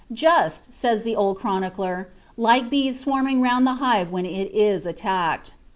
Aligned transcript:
^ 0.01 0.03
Just," 0.15 0.73
says 0.73 1.03
the 1.03 1.15
old 1.15 1.37
chronicler, 1.37 2.09
^ 2.11 2.13
like 2.35 2.71
bees 2.71 2.99
swarming 2.99 3.39
round 3.39 3.67
the 3.67 3.75
hive 3.75 4.11
when 4.11 4.25
it 4.25 4.49
is 4.51 4.87
attacked." 4.87 5.51